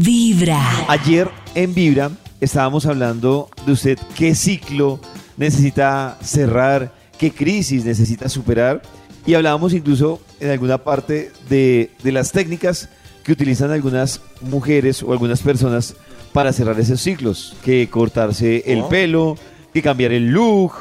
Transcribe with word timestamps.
Vibra. 0.00 0.60
Ayer 0.88 1.28
en 1.54 1.74
Vibra 1.74 2.10
estábamos 2.40 2.86
hablando 2.86 3.48
de 3.64 3.72
usted 3.72 3.98
qué 4.16 4.34
ciclo 4.34 4.98
necesita 5.36 6.18
cerrar, 6.22 6.92
qué 7.18 7.30
crisis 7.32 7.84
necesita 7.84 8.28
superar 8.28 8.82
y 9.26 9.34
hablábamos 9.34 9.72
incluso 9.72 10.20
en 10.40 10.50
alguna 10.50 10.78
parte 10.78 11.30
de, 11.48 11.90
de 12.02 12.12
las 12.12 12.32
técnicas 12.32 12.88
que 13.22 13.32
utilizan 13.32 13.70
algunas 13.70 14.20
mujeres 14.40 15.02
o 15.02 15.12
algunas 15.12 15.40
personas 15.40 15.94
para 16.32 16.52
cerrar 16.52 16.78
esos 16.80 17.00
ciclos, 17.00 17.56
que 17.64 17.88
cortarse 17.88 18.64
el 18.66 18.80
Oh. 18.82 18.88
pelo, 18.88 19.38
que 19.72 19.80
cambiar 19.80 20.12
el 20.12 20.30
look. 20.30 20.72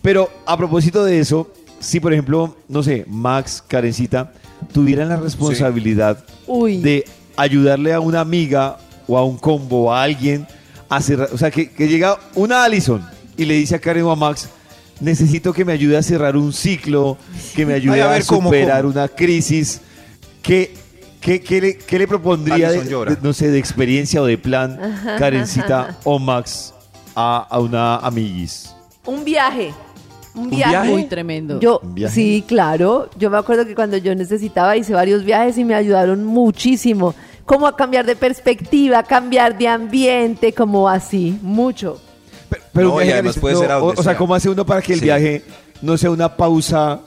Pero 0.00 0.30
a 0.46 0.56
propósito 0.56 1.04
de 1.04 1.18
eso, 1.18 1.52
si 1.80 1.98
por 2.00 2.12
ejemplo, 2.12 2.56
no 2.68 2.82
sé, 2.82 3.04
Max, 3.08 3.62
Karencita, 3.66 4.32
tuvieran 4.72 5.08
la 5.08 5.16
responsabilidad 5.16 6.24
de 6.46 7.04
ayudarle 7.42 7.92
a 7.92 8.00
una 8.00 8.20
amiga 8.20 8.78
o 9.06 9.18
a 9.18 9.24
un 9.24 9.38
combo 9.38 9.84
o 9.84 9.92
a 9.92 10.02
alguien 10.02 10.46
a 10.88 11.00
cerrar, 11.00 11.28
o 11.32 11.38
sea, 11.38 11.50
que, 11.50 11.70
que 11.70 11.88
llega 11.88 12.18
una 12.34 12.64
Allison 12.64 13.04
y 13.36 13.44
le 13.44 13.54
dice 13.54 13.76
a 13.76 13.78
Karen 13.78 14.04
o 14.04 14.10
a 14.10 14.16
Max, 14.16 14.48
necesito 15.00 15.52
que 15.52 15.64
me 15.64 15.72
ayude 15.72 15.96
a 15.96 16.02
cerrar 16.02 16.36
un 16.36 16.52
ciclo, 16.52 17.16
que 17.54 17.64
me 17.64 17.74
ayude 17.74 17.94
Ay, 17.94 18.00
a 18.00 18.08
ver, 18.08 18.26
¿cómo, 18.26 18.48
superar 18.48 18.82
cómo? 18.82 18.92
una 18.92 19.08
crisis. 19.08 19.80
¿Qué, 20.42 20.74
qué, 21.20 21.40
qué 21.40 21.60
le, 21.60 21.76
qué 21.78 21.98
le 21.98 22.08
propondría, 22.08 22.70
de, 22.70 23.18
no 23.22 23.32
sé, 23.32 23.50
de 23.50 23.58
experiencia 23.58 24.22
o 24.22 24.26
de 24.26 24.38
plan, 24.38 24.78
Karencita 25.18 25.98
o 26.04 26.18
Max, 26.18 26.74
a, 27.14 27.46
a 27.48 27.58
una 27.60 27.96
amiguis? 27.96 28.74
Un 29.04 29.24
viaje. 29.24 29.72
Un 30.34 30.50
viaje. 30.50 30.70
viaje? 30.70 30.90
Muy 30.90 31.04
tremendo. 31.04 31.60
Yo, 31.60 31.80
sí, 32.08 32.44
claro. 32.46 33.10
Yo 33.18 33.30
me 33.30 33.38
acuerdo 33.38 33.66
que 33.66 33.74
cuando 33.74 33.96
yo 33.96 34.14
necesitaba 34.14 34.76
hice 34.76 34.92
varios 34.92 35.24
viajes 35.24 35.58
y 35.58 35.64
me 35.64 35.74
ayudaron 35.74 36.24
muchísimo. 36.24 37.14
Como 37.44 37.66
a 37.66 37.76
cambiar 37.76 38.06
de 38.06 38.16
perspectiva, 38.16 39.02
cambiar 39.02 39.56
de 39.58 39.68
ambiente, 39.68 40.52
como 40.52 40.88
así, 40.88 41.38
mucho. 41.42 42.00
Pero, 42.72 42.88
No, 42.88 42.94
un 42.94 43.02
y 43.02 43.04
viaje, 43.04 43.12
además 43.14 43.38
puede 43.38 43.56
ser 43.56 43.70
a 43.70 43.78
o, 43.78 43.86
donde 43.86 44.00
o 44.00 44.02
sea, 44.02 44.12
sea. 44.12 44.18
¿cómo 44.18 44.34
hace 44.34 44.48
uno 44.48 44.64
para 44.66 44.82
que 44.82 44.92
el 44.92 44.98
Sí. 45.00 45.04
viaje 45.04 45.42
no 45.82 45.96
sea 45.96 46.10
una 46.10 46.36
pausa 46.36 47.00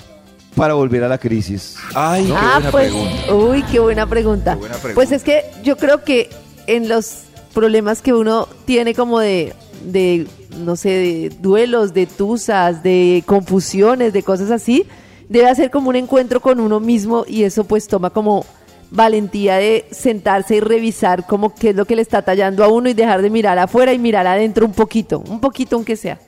para 0.55 0.73
volver 0.73 1.03
a 1.03 1.07
la 1.07 1.17
crisis? 1.17 1.75
Ay, 1.95 2.25
qué 2.25 2.33
ah, 2.35 2.53
buena 2.55 2.71
pues, 2.71 2.91
pregunta. 2.91 3.33
uy, 3.33 3.63
qué 3.71 3.79
buena 3.79 4.07
pregunta. 4.07 4.53
Qué 4.53 4.59
buena 4.59 4.75
pregunta. 4.75 4.95
Pues 4.95 5.11
es 5.11 5.23
que 5.23 5.43
yo 5.63 5.77
creo 5.77 6.03
que 6.03 6.29
en 6.67 6.87
los 6.89 7.23
problemas 7.53 8.01
que 8.01 8.13
uno 8.13 8.47
tiene 8.65 8.93
como 8.93 9.19
de, 9.19 9.53
de 9.85 10.27
no 10.59 10.75
sé, 10.75 10.89
de 10.89 11.29
duelos, 11.41 11.93
de 11.93 12.05
tusas, 12.05 12.83
de 12.83 13.23
confusiones, 13.25 14.13
de 14.13 14.23
cosas 14.23 14.49
así, 14.51 14.85
debe 15.29 15.47
hacer 15.49 15.71
como 15.71 15.89
un 15.89 15.95
encuentro 15.95 16.41
con 16.41 16.59
uno 16.59 16.79
mismo 16.79 17.25
y 17.27 17.43
eso 17.43 17.63
pues 17.63 17.87
toma 17.87 18.09
como 18.11 18.45
valentía 18.93 19.55
de 19.57 19.87
sentarse 19.91 20.55
y 20.55 20.59
revisar 20.59 21.25
como 21.25 21.55
qué 21.55 21.71
es 21.71 21.75
lo 21.75 21.85
que 21.85 21.95
le 21.95 22.03
está 22.03 22.21
tallando 22.21 22.63
a 22.63 22.67
uno 22.67 22.87
y 22.89 22.93
dejar 22.93 23.23
de 23.23 23.29
mirar 23.31 23.57
afuera 23.57 23.91
y 23.91 23.97
mirar 23.97 24.27
adentro 24.27 24.65
un 24.65 24.71
poquito, 24.71 25.19
un 25.19 25.39
poquito 25.39 25.75
aunque 25.75 25.95
sea. 25.95 26.19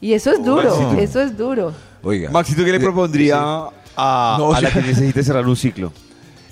Y 0.00 0.12
eso 0.12 0.30
es 0.30 0.44
duro, 0.44 0.70
Maxito. 0.70 1.00
eso 1.00 1.20
es 1.20 1.36
duro. 1.36 1.72
Oiga. 2.02 2.30
Maxito, 2.30 2.64
¿qué 2.64 2.70
le 2.70 2.76
eh, 2.76 2.80
propondría 2.80 3.36
sí. 3.36 3.92
a, 3.96 4.36
No, 4.38 4.54
a 4.54 4.60
la 4.60 4.70
que 4.70 4.82
necesite 4.82 5.24
cerrar 5.24 5.46
un 5.46 5.56
ciclo? 5.56 5.92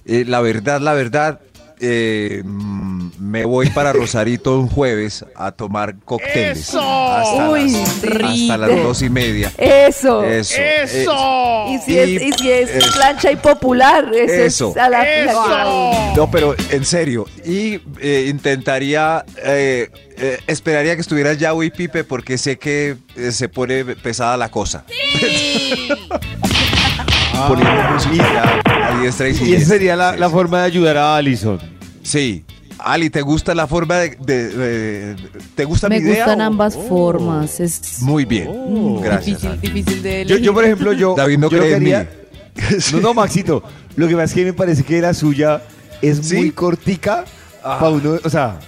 Eh, 0.04 0.24
la 0.26 0.40
verdad, 0.40 0.80
la 0.80 0.94
verdad, 0.94 1.40
eh, 1.78 2.42
me 3.18 3.44
voy 3.44 3.70
para 3.70 3.92
Rosarito 3.92 4.58
un 4.58 4.68
jueves 4.68 5.24
a 5.36 5.52
tomar 5.52 5.96
cócteles. 6.04 6.74
Hasta, 6.74 7.50
Uy, 7.50 7.70
las, 7.70 8.02
rico. 8.02 8.26
hasta 8.28 8.56
las 8.58 8.82
dos 8.82 9.02
y 9.02 9.10
media. 9.10 9.52
Eso. 9.58 10.22
Eso. 10.24 10.56
Y 11.68 11.78
si, 11.78 11.92
Y- 11.92 11.98
es, 11.98 12.22
y 12.22 12.32
si 12.32 12.50
es 12.50 12.70
eso. 12.70 12.92
plancha 12.94 13.30
y 13.32 13.36
popular, 13.36 14.10
eso, 14.14 14.32
Eso. 14.32 14.70
es 14.70 14.76
a 14.76 14.88
la 14.88 15.00
Ay, 15.00 16.12
No, 16.16 16.30
pero 16.30 16.54
en 16.70 16.84
serio. 16.84 17.26
Y 17.44 17.80
eh, 18.00 18.26
intentaría, 18.28 19.24
eh, 19.44 19.88
eh, 20.16 20.38
esperaría 20.46 20.94
que 20.94 21.00
estuviera 21.00 21.32
Yao 21.34 21.62
y 21.62 21.70
Pipe 21.70 22.04
porque 22.04 22.38
sé 22.38 22.58
que 22.58 22.96
eh, 23.16 23.32
se 23.32 23.48
pone 23.48 23.84
pesada 23.84 24.36
la 24.36 24.50
cosa. 24.50 24.84
Poniendo 27.48 27.82
música 27.92 28.60
a 28.66 29.00
diestra 29.00 29.28
y 29.28 29.36
Y 29.50 29.54
esa 29.54 29.66
sería 29.66 29.96
la, 29.96 30.12
Sí, 30.14 30.18
la 30.20 30.26
sí. 30.28 30.32
forma 30.32 30.58
de 30.60 30.64
ayudar 30.66 30.96
a 30.96 31.16
Allison. 31.16 31.58
Sí. 32.02 32.44
Ali, 32.84 33.10
¿te 33.10 33.22
gusta 33.22 33.54
la 33.54 33.66
forma 33.66 33.96
de... 33.96 34.16
de- 34.16 34.48
de- 34.48 35.16
¿Te 35.54 35.64
gusta 35.64 35.88
Me 35.88 36.00
mi 36.00 36.06
idea? 36.08 36.24
gustan 36.24 36.40
o- 36.40 36.44
ambas 36.44 36.76
Oh. 36.76 36.82
formas. 36.88 37.60
Es 37.60 38.00
Muy 38.02 38.24
bien. 38.24 38.48
mm, 38.48 39.00
Gracias. 39.00 39.40
difícil, 39.42 39.60
difícil 39.60 40.02
de 40.02 40.24
Yo, 40.26 40.36
yo, 40.36 40.52
por 40.54 40.64
ejemplo, 40.64 40.92
yo. 40.92 41.14
David 41.16 41.38
no 41.38 41.48
yo 41.50 41.58
cree 41.58 41.72
en 41.74 41.78
que 41.78 41.84
mí. 41.84 41.92
haría- 41.92 42.10
No, 42.92 43.00
no, 43.00 43.14
Maxito. 43.14 43.62
Lo 43.96 44.06
que 44.08 44.14
pasa 44.14 44.24
es 44.24 44.34
que 44.34 44.44
me 44.44 44.52
parece 44.52 44.82
que 44.84 45.00
la 45.00 45.14
suya 45.14 45.62
es 46.02 46.18
¿Sí? 46.26 46.36
muy 46.36 46.50
cortica 46.50 47.24
Ah. 47.64 47.78
para 47.80 47.92
uno. 47.92 48.18
O 48.24 48.30
sea, 48.30 48.58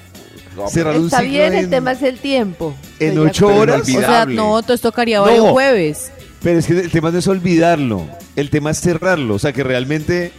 cerrar 0.69 0.97
un 0.99 1.07
Está 1.07 1.19
ciclo 1.21 1.33
bien, 1.33 1.55
el 1.55 1.69
tema 1.71 1.93
es 1.93 2.03
el 2.03 2.19
tiempo. 2.19 2.75
en 3.01 3.19
ocho 3.19 3.49
horas. 3.49 3.83
O 3.83 3.85
sea, 3.85 4.25
no, 4.27 4.59
entonces 4.59 4.81
tocaría 4.81 5.21
varios 5.21 5.45
No. 5.45 5.53
jueves. 5.53 6.11
Pero 6.43 6.59
es 6.59 6.67
que 6.67 6.79
el 6.79 6.91
tema 6.91 7.11
no 7.11 7.19
es 7.19 7.27
olvidarlo. 7.27 8.07
El 8.37 8.51
tema 8.51 8.71
es 8.71 8.81
cerrarlo. 8.81 9.35
O 9.35 9.39
sea, 9.39 9.53
que 9.53 9.63
realmente. 9.65 10.31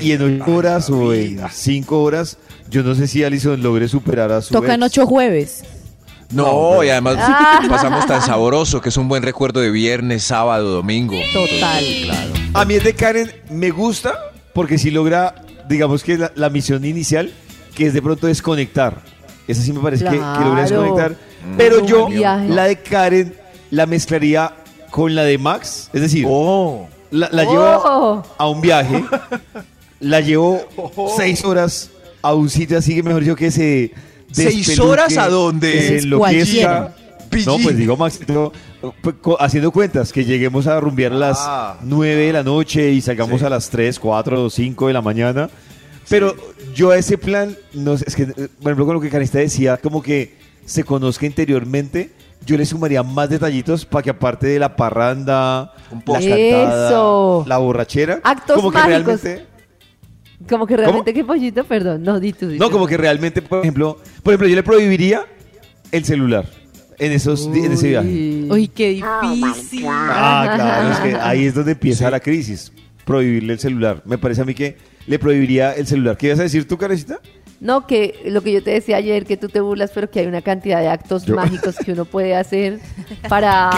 Y 0.00 0.12
en 0.12 0.40
ocho 0.40 0.54
horas 0.56 0.90
o 0.90 1.12
en 1.12 1.40
cinco 1.52 2.02
horas, 2.02 2.38
yo 2.70 2.82
no 2.82 2.94
sé 2.94 3.06
si 3.06 3.24
Allison 3.24 3.62
logre 3.62 3.88
superar 3.88 4.30
a 4.32 4.42
su. 4.42 4.52
Toca 4.52 4.74
en 4.74 4.82
ex. 4.82 4.92
ocho 4.92 5.06
jueves. 5.06 5.64
No, 6.30 6.84
y 6.84 6.90
además 6.90 7.16
Ah. 7.18 7.60
pasamos 7.68 8.06
tan 8.06 8.20
sabroso 8.20 8.80
que 8.82 8.90
es 8.90 8.96
un 8.98 9.08
buen 9.08 9.22
recuerdo 9.22 9.60
de 9.60 9.70
viernes, 9.70 10.24
sábado, 10.24 10.70
domingo. 10.70 11.16
Total. 11.32 11.84
Claro. 12.04 12.32
A 12.54 12.64
mí 12.66 12.74
el 12.74 12.82
de 12.82 12.94
Karen 12.94 13.32
me 13.50 13.70
gusta 13.70 14.14
porque 14.52 14.76
si 14.76 14.90
logra, 14.90 15.34
digamos 15.68 16.02
que 16.04 16.18
la, 16.18 16.32
la 16.34 16.50
misión 16.50 16.84
inicial, 16.84 17.32
que 17.74 17.86
es 17.86 17.94
de 17.94 18.02
pronto 18.02 18.26
desconectar. 18.26 19.00
Esa 19.46 19.62
sí 19.62 19.72
me 19.72 19.80
parece 19.80 20.04
que- 20.04 20.10
que, 20.10 20.16
logra 20.44 20.62
desconectar. 20.62 21.16
Pero 21.56 21.80
Un 21.80 21.86
yo, 21.86 22.08
la 22.10 22.64
de 22.64 22.76
Karen, 22.82 23.34
la 23.70 23.86
mezclaría 23.86 24.52
con 24.90 25.14
la 25.14 25.22
de 25.24 25.38
Max. 25.38 25.88
Es 25.94 26.02
decir, 26.02 26.26
Oh. 26.28 26.86
La, 27.10 27.28
la 27.32 27.44
Oh. 27.46 27.50
llevo 27.50 28.24
a 28.38 28.48
un 28.48 28.60
viaje, 28.60 29.04
la 30.00 30.20
llevo 30.20 30.60
seis 31.16 31.44
horas 31.44 31.90
a 32.22 32.34
un 32.34 32.48
sitio 32.50 32.78
así 32.78 32.94
que 32.94 33.02
mejor 33.02 33.22
yo 33.24 33.36
que 33.36 33.50
se... 33.50 33.92
¿Seis 34.30 34.78
horas 34.78 35.16
a 35.16 35.28
dónde? 35.28 35.72
Que 35.72 35.80
se 35.82 35.96
Es 35.96 36.04
enloquezca. 36.04 36.38
cualquiera. 36.68 36.94
No, 37.46 37.58
pues 37.62 37.76
digo, 37.76 37.96
Max, 37.96 38.20
no, 38.28 38.52
pues, 39.02 39.16
haciendo 39.38 39.70
cuentas, 39.70 40.12
que 40.12 40.24
lleguemos 40.24 40.66
a 40.66 40.80
rumbear 40.80 41.12
a 41.12 41.16
las 41.16 41.38
Ah. 41.40 41.76
9 41.82 42.26
de 42.26 42.32
la 42.32 42.42
noche 42.42 42.90
y 42.90 43.00
salgamos 43.02 43.40
Sí. 43.40 43.46
a 43.46 43.50
las 43.50 43.68
3, 43.70 43.98
4 43.98 44.44
o 44.44 44.50
5 44.50 44.86
de 44.86 44.92
la 44.94 45.02
mañana. 45.02 45.50
Pero 46.08 46.34
yo 46.74 46.90
a 46.90 46.96
ese 46.96 47.18
plan, 47.18 47.54
no 47.74 47.98
sé, 47.98 48.04
es 48.06 48.16
que, 48.16 48.22
eh, 48.22 48.32
por 48.34 48.72
ejemplo, 48.72 48.86
con 48.86 48.94
lo 48.94 49.00
que 49.00 49.10
Canista 49.10 49.38
decía, 49.38 49.76
como 49.76 50.02
que 50.02 50.36
se 50.64 50.84
conozca 50.84 51.26
interiormente, 51.26 52.10
yo 52.46 52.56
le 52.56 52.64
sumaría 52.66 53.02
más 53.02 53.28
detallitos 53.28 53.84
para 53.84 54.02
que 54.02 54.10
aparte 54.10 54.46
de 54.46 54.58
la 54.58 54.74
parranda, 54.76 55.72
Un 55.90 55.98
la 55.98 56.04
poco. 56.04 56.18
cantada, 56.20 56.88
Eso. 56.88 57.44
la 57.46 57.58
borrachera, 57.58 58.20
Actos 58.24 58.56
como 58.56 58.70
que 58.70 58.82
realmente... 58.82 59.46
Como 60.48 60.66
que 60.66 60.76
realmente, 60.76 61.12
¿qué 61.12 61.24
pollito? 61.24 61.64
Perdón, 61.64 62.02
no, 62.04 62.20
di 62.20 62.32
tú. 62.32 62.48
di 62.48 62.58
No, 62.58 62.70
como 62.70 62.86
que 62.86 62.96
realmente, 62.96 63.42
por 63.42 63.60
ejemplo, 63.60 63.98
por 64.22 64.32
ejemplo, 64.32 64.46
yo 64.48 64.54
le 64.54 64.62
prohibiría 64.62 65.22
el 65.90 66.04
celular 66.04 66.46
en 66.98 67.12
esos 67.12 67.52
di- 67.52 67.60
en 67.66 67.72
ese 67.72 67.88
viaje. 67.88 68.08
Uy. 68.08 68.48
Uy, 68.50 68.68
qué 68.68 68.90
difícil. 68.90 69.84
Ah, 69.88 70.52
claro, 70.54 70.90
es 70.92 70.98
que 71.00 71.16
ahí 71.20 71.44
es 71.46 71.54
donde 71.54 71.72
empieza 71.72 72.08
la 72.10 72.20
crisis. 72.20 72.72
Prohibirle 73.04 73.54
el 73.54 73.58
celular. 73.58 74.00
Me 74.04 74.16
parece 74.16 74.42
a 74.42 74.44
mí 74.44 74.54
que 74.54 74.76
le 75.06 75.18
prohibiría 75.18 75.72
el 75.72 75.86
celular. 75.86 76.16
¿Qué 76.16 76.26
ibas 76.28 76.38
a 76.38 76.44
decir 76.44 76.68
tú, 76.68 76.78
Carecita? 76.78 77.18
No, 77.60 77.86
que 77.88 78.20
lo 78.26 78.40
que 78.42 78.52
yo 78.52 78.62
te 78.62 78.70
decía 78.70 78.96
ayer, 78.98 79.26
que 79.26 79.36
tú 79.36 79.48
te 79.48 79.60
burlas, 79.60 79.90
pero 79.92 80.08
que 80.10 80.20
hay 80.20 80.26
una 80.26 80.42
cantidad 80.42 80.80
de 80.80 80.88
actos 80.88 81.24
Yo- 81.24 81.34
mágicos 81.34 81.76
que 81.76 81.92
uno 81.92 82.04
puede 82.04 82.36
hacer 82.36 82.78
para 83.28 83.70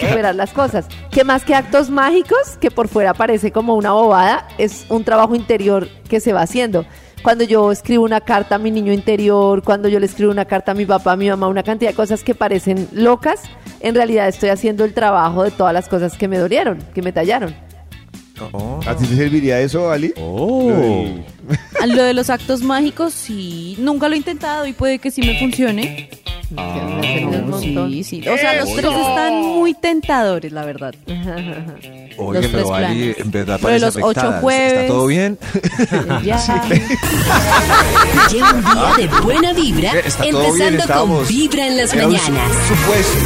superar 0.00 0.34
las 0.36 0.52
cosas. 0.52 0.86
Que 1.10 1.24
más 1.24 1.44
que 1.44 1.54
actos 1.54 1.90
mágicos, 1.90 2.56
que 2.60 2.70
por 2.70 2.86
fuera 2.88 3.14
parece 3.14 3.50
como 3.50 3.74
una 3.74 3.92
bobada, 3.92 4.46
es 4.56 4.86
un 4.88 5.02
trabajo 5.02 5.34
interior 5.34 5.88
que 6.08 6.20
se 6.20 6.32
va 6.32 6.42
haciendo. 6.42 6.86
Cuando 7.24 7.42
yo 7.42 7.72
escribo 7.72 8.04
una 8.04 8.20
carta 8.20 8.54
a 8.54 8.58
mi 8.58 8.70
niño 8.70 8.92
interior, 8.92 9.64
cuando 9.64 9.88
yo 9.88 9.98
le 9.98 10.06
escribo 10.06 10.30
una 10.30 10.44
carta 10.44 10.70
a 10.70 10.74
mi 10.76 10.86
papá, 10.86 11.12
a 11.12 11.16
mi 11.16 11.28
mamá, 11.28 11.48
una 11.48 11.64
cantidad 11.64 11.90
de 11.90 11.96
cosas 11.96 12.22
que 12.22 12.36
parecen 12.36 12.86
locas, 12.92 13.42
en 13.80 13.96
realidad 13.96 14.28
estoy 14.28 14.50
haciendo 14.50 14.84
el 14.84 14.94
trabajo 14.94 15.42
de 15.42 15.50
todas 15.50 15.72
las 15.74 15.88
cosas 15.88 16.16
que 16.16 16.28
me 16.28 16.38
dolieron, 16.38 16.78
que 16.94 17.02
me 17.02 17.10
tallaron. 17.12 17.52
¿A 18.86 18.94
ti 18.94 19.04
te 19.04 19.16
serviría 19.16 19.60
eso, 19.60 19.90
Ali? 19.90 20.14
Oh. 20.16 21.16
A 21.80 21.86
Lo 21.86 22.02
de 22.02 22.14
los 22.14 22.28
actos 22.30 22.62
mágicos, 22.62 23.12
sí. 23.14 23.76
Nunca 23.78 24.08
lo 24.08 24.14
he 24.14 24.18
intentado 24.18 24.66
y 24.66 24.72
puede 24.72 24.98
que 24.98 25.10
sí 25.10 25.20
me 25.22 25.38
funcione. 25.38 26.08
Montón. 26.50 27.90
Sí, 27.90 28.04
sí. 28.04 28.26
O 28.28 28.36
sea, 28.38 28.54
los 28.56 28.74
tres 28.74 28.90
están 28.90 29.34
muy 29.42 29.74
tentadores, 29.74 30.50
la 30.50 30.64
verdad. 30.64 30.94
Oye, 32.16 32.40
Los 32.40 32.50
tres 32.50 32.50
pero 32.52 32.74
Ali, 32.74 33.14
en 33.18 33.30
verdad 33.30 33.60
Por 33.60 33.70
parece 33.70 33.84
los 33.86 33.96
ocho 34.00 34.32
jueves. 34.40 34.72
¿Está 34.72 34.86
todo 34.88 35.06
bien? 35.06 35.38
Ya. 36.24 36.38
Lleva 38.30 38.50
un 38.52 38.62
día 38.62 38.94
de 38.96 39.06
buena 39.22 39.52
vibra, 39.52 39.92
Está 40.00 40.22
bien, 40.24 40.36
empezando 40.36 40.84
con 41.06 41.26
Vibra 41.28 41.66
en 41.66 41.76
las 41.76 41.92
Era 41.92 42.06
mañanas. 42.06 42.52
supuesto. 42.68 43.18